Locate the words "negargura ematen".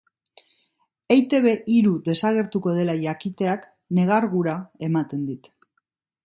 3.99-5.29